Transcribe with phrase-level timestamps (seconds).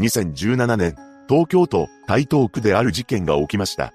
[0.00, 0.96] 2017年、
[1.28, 3.92] 東京都台東区である事件が起きました。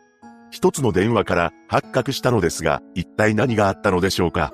[0.51, 4.53] 一つの電話から発覚したのですが、一体何があったのでしょうか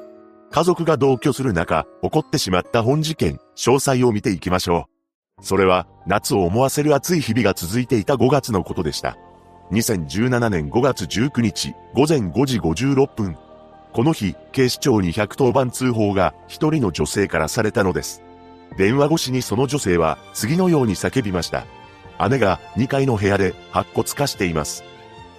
[0.50, 4.88] 家族が同居する中、起こってしまった本事件、詳細を見ていきましょ
[5.42, 5.46] う。
[5.46, 9.18] それは、夏を思わせる暑い日々が続いていた5月のことでした。
[9.72, 13.38] 2017年5月19日、午前5時56分。
[13.92, 18.24] この日、警視庁に110番通報が一人の女性からされたのです。
[18.78, 21.66] 電話越しにその女性は次のように叫びました。
[22.30, 24.84] 姉が2階の部屋で白骨化しています。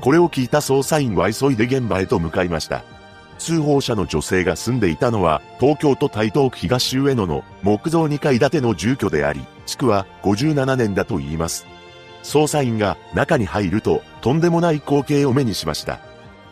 [0.01, 2.83] これを聞いた捜査員は急いで現場へと向かいました。
[3.39, 11.67] 通報者の女性が住んでいたのは、東京都台東区東上野の木造2階建ての住居であり、地区は57年だと言います。
[12.23, 15.99] 捜査員が中に入ると、とんでもない光景を目にしました。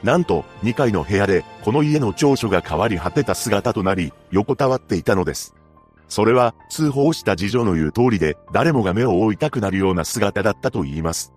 [0.02, 5.54] なんと、2階の部屋で、この家の長所が変わり果てた姿となり、横たわっていたのです。
[6.10, 11.32] それは、通報した次女の言う通りで、誰もが目を覆いたくなるような姿だったと言います。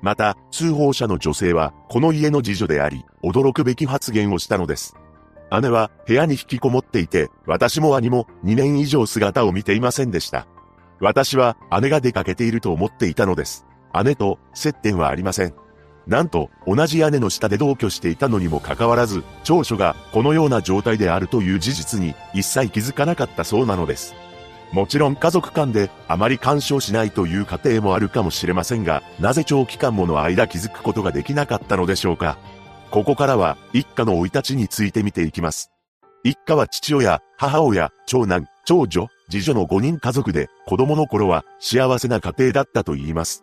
[0.00, 4.96] また、通報者の女性は、この家の次女であり、驚くべき発言をしたのです。
[5.60, 10.46] 姉は、部屋に引きこもっていて、私も兄も2年以上姿を見ていませんでした。
[11.00, 13.66] 私は、姉が出かけていると思っていたのです。
[14.04, 15.63] 姉と、接点はありません。
[16.06, 24.14] なんと、同じ屋根の下で同居していたのにもかかわらず、長所がこのような状態であるという事実に一切気づかなかったそうなのです。
[24.72, 32.38] もちろん家族間であまり干渉しないという家庭もあるかもしれませんが、なぜ長期間もの間気づくことができなかったのでしょうか。
[32.90, 35.70] ここからは一家の生い立ちについて見ていきます。
[36.24, 43.42] 一家は父親、母親、長男、長女、次女の5人家族で子供の頃は幸せな家庭だったと言います。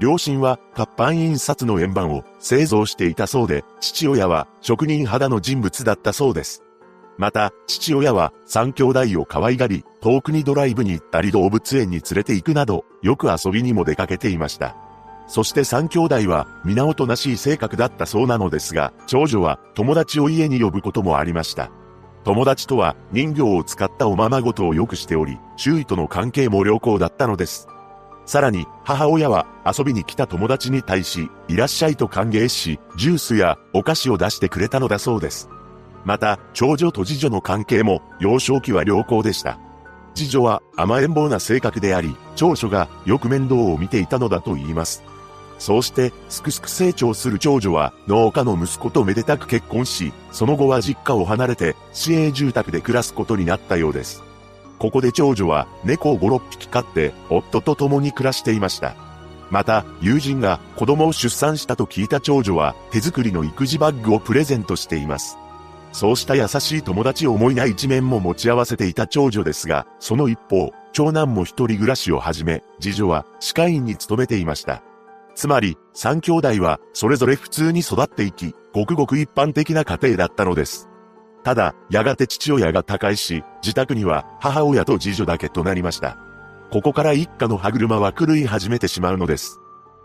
[0.00, 6.62] 両親は活版印刷の円盤を製造していたそうで、父親は職人肌の人物だったそうです。
[7.16, 14.76] また、父親は三兄弟を可愛がり、遠くにドライブに行ったり動物園に連れて行くなど、よく遊びにも出かけていました。
[15.26, 21.70] そして三兄弟は皆おとなしい性格だったそうなのですが、長女は友達を家に呼ぶこともありました。
[22.24, 27.68] 友達とは人形を使ったおままごとをよくしており、周囲との関係も良好だったのです。
[28.26, 35.48] さらに、母親は遊びに来た友達に対し、いらっしゃいと歓迎し、ジュースやお菓子を出してくれたのだそうです。
[36.04, 39.58] また、長女と次女の関係も幼少期は良好でした。
[40.14, 45.02] 次女は甘えん坊な性格であり、長女がよく面倒を見ていたのだと言います。
[45.58, 54.22] そうして、すくすく成長する長女は農家の息子とめでたく結婚し、その後は実家を離れて市営住宅で暮らすことになったようです。
[54.78, 58.94] ここで長女は猫を5、6匹飼って夫と共に暮らしていました。
[59.50, 65.38] また、友人が子供を出産したと聞いた長女は手作りの育児バッグをプレゼントしています。
[65.92, 74.82] そうした優しい友達を思いない一面も持ち合わせていた長女ですが、その一方、長男も一人暮らしを始め、次女は歯科医に勤めていました。
[75.36, 80.88] つまり、三兄弟はそれぞれ普通に育っていき、ごくごく一般的な家庭だったのです。
[81.44, 86.16] ただ、やがて父親が他界し、自宅には母親と次女だけとなりました。
[86.72, 89.60] ここから一家の歯車は狂い始めてしまうのです。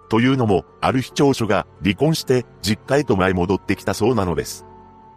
[0.09, 4.65] というのも、ある日長所が離婚して実家へと舞い戻ってきたそうなのです。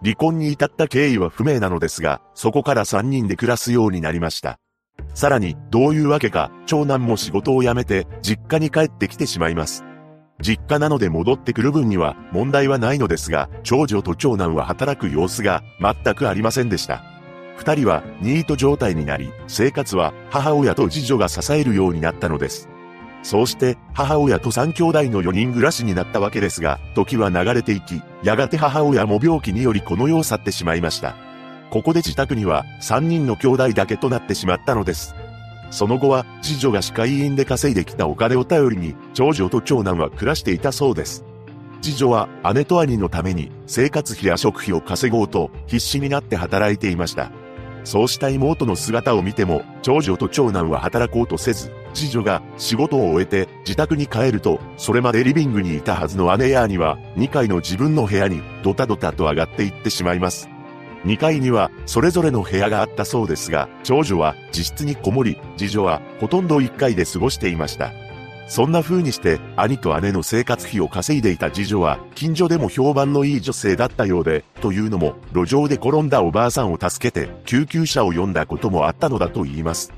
[0.03, 4.59] 離婚に至った経緯は不明なのですが、そこから3人で暮らすようになりました。
[5.15, 9.84] さらに、どういうわけか、長男も仕事を辞めて、実家に帰ってきてしまいます。
[10.42, 17.03] 実家なので戻ってくる分には問題はないのですが、長女と長男は働く様子が全くありませんでした。
[17.56, 22.69] 二人はニート状態になり、生活は母親と次女が支えるようになったのです。
[23.22, 31.14] そうして母親と三兄弟の4人暮らしになったわけですが、時は流れていき、やがて母親も病気によりこの世を去ってしまいました。
[31.70, 35.14] ここで自宅には3人の兄弟だけとなってしまったのです。
[35.72, 41.25] その後は、次女が歯科医院で稼いできたお金を頼りに、長女と長男は暮らしていたそうです。
[41.81, 47.32] 次女は姉と兄のために生活費や食費を稼ごうと必死になって働いていました。
[47.84, 60.51] そうした妹の姿を見ても、長女と長男は働こうとせず、次女が仕事を終えて自宅に帰ると、それまでリビングにいたはずの姉や兄は、2階の自分の部屋にドタドタと上がっていってしまいます。
[61.04, 67.93] 2階にはそれぞれの部屋があったそうですが、長女は自室にこもり、次女はほとんど1階で過ごしていました。
[68.49, 79.93] そんな風にして兄と姉の生活費を稼いでいた次女は近所でも評判のいい女性だったようで、というのも路上で転んだおばあさんを助けて救急車を呼んだこともあったのだと言います。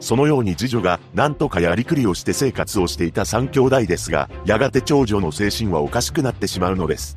[0.00, 7.16] そのように次女が何とかやりくりをして生活をしていた3兄弟ですが、やがて長女の精神はおかしくなってしまうのです。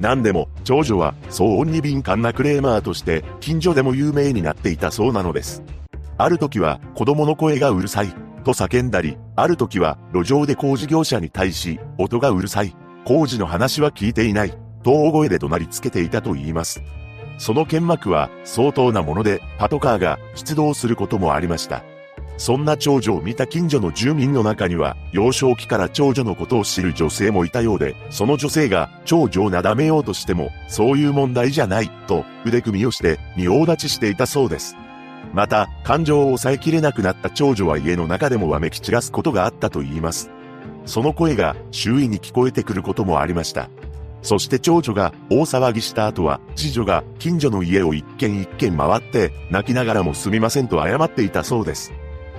[0.00, 5.62] 何でも、長女は騒音に敏感なクレーマーとして近所でも有名になっていたそうなのです。
[6.16, 8.08] ある時は子供の声がうるさい
[8.44, 12.74] と叫んだり、ある時は路上で工事業者に対し、音がうるさい、
[13.04, 16.82] 工事の話は聞いていない、と大声で怒鳴りつけていたと言います。
[17.36, 21.84] その剣幕は相当なもので、パトカーが出動することもありました。
[22.40, 34.74] そんな長女を見た近所の住民の中には、幼少期から長女のことを知る女性もいたようで、その女性が長女をなだめようとしても、そういう問題じゃない、と腕組みをして仁王立ちしていたそうです。
[35.34, 40.30] また、感情を抑えきれなくなった長女は家の中でもわめき散らすことがあったと言います。
[40.86, 43.68] その声が周囲に聞こえてくることもありました。
[44.22, 51.92] そして長女が大騒ぎした後は、次女が近所の家を一軒一軒回って、泣きながらもすみませんと謝っていたそうです。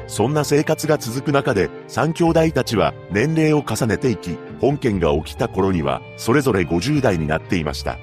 [0.07, 7.97] そんな生活が続く中で、三兄弟たちは年齢を重ねていき、本件が起きた頃には、それぞれ50代になっていました。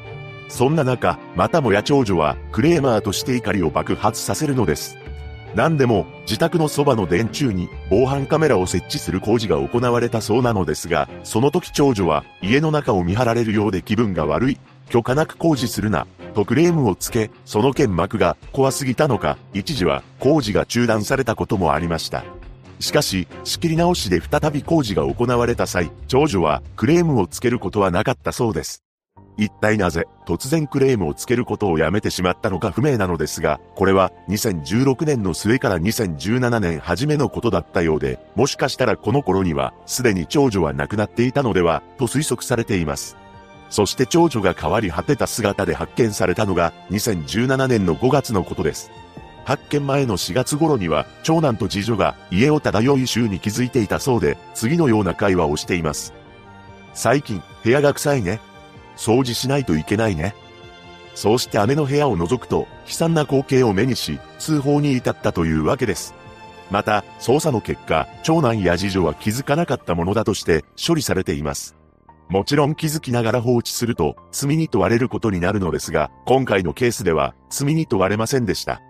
[0.48, 4.96] そんな中、またもや長女は、クレーマーとして怒りを爆発させるのです。
[5.54, 14.58] 何でも、自宅のそばの電柱に防犯カメラを設置する工事が行われたそうなのですが、その時長女は家の中を見張られるようで気分が悪い。
[14.88, 16.06] 許可なく工事するな、
[16.38, 22.24] とクレームをつけ、その剣幕が怖すぎたのか、一時は工事が中断されたこともありました。
[22.78, 28.84] しかし、仕切り直しで再び工事が行われた際、長女はクレームをつけることはなかったそうです。
[29.36, 43.16] 一体なぜ突然クレームをつけることをやめてしまったのか不明なのですが、これは2016年の末から2017年初めのことだったようで、もしかしたらこの頃にはすでに長女は亡くなっていたのでは、と推測されています。
[43.70, 48.90] そして長女が変わり果てた姿で発見されたのが2017年の5月のことです。
[49.44, 56.12] 発見前の4月頃には長男と次女が家を漂い週に気づいていたそうで次のような会話をしています。
[56.92, 58.40] 最近部屋が臭いね。
[58.96, 60.34] 掃除しないといけないね。
[61.14, 66.14] そうして姉の部屋を覗くと悲惨な光景を目にし通報に至ったというわけです。
[66.70, 71.77] また、捜査の結果、長男や次女は気づかなかったものだとして処理されています。
[72.28, 78.82] もちろん気づきながら放置すると罪に問われることになるのですが、今回のケースでは罪に問われませんでした。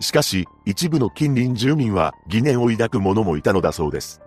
[0.00, 4.20] しかし、一部の近隣住民は疑念を抱く者もいたのだそうです。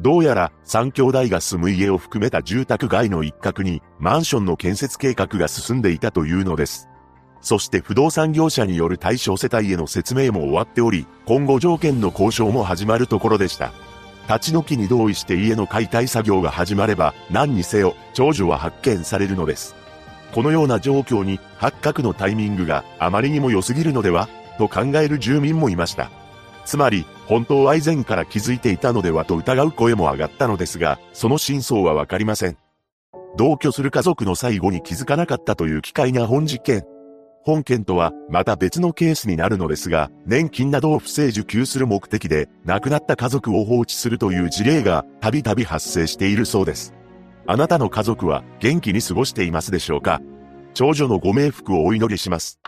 [0.00, 6.88] どうやら三兄弟が住む家を含めた住宅街の一角にマンションの建設計画が進んでいたというのです。
[7.40, 13.72] そして不動産業者による対象世帯への説明も終わっており、今後条件の交渉も始まるところでした。
[14.28, 19.76] 立ち退きに同意して家の解体作業が始まれば何にせよ長女は発見されるのです。
[20.34, 24.28] このような状況に発覚のタイミングがあまりにも良すぎるのでは
[24.58, 26.10] と考える住民もいました。
[26.64, 32.56] つまり、本当は以前から気づいていたのではと疑う声も上がったのですが、その真相はわかりません。
[33.36, 36.82] 同居する家族の最後に気づかなかったという奇怪な本実験。
[37.44, 46.97] 本件とはまた別のケースになるのですが、年金などを不正受給する目的で亡くなった家族を放置するという事例がたびたび発生しているそうです。
[47.50, 50.20] あなたの家族は元気に過ごしていますでしょうか？
[50.74, 52.60] 長女のご冥福をお祈りします。